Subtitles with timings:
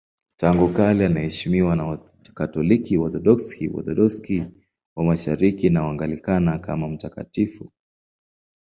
[0.35, 4.43] Tangu kale anaheshimiwa na Wakatoliki, Waorthodoksi, Waorthodoksi
[4.95, 7.71] wa Mashariki na Waanglikana kama mtakatifu.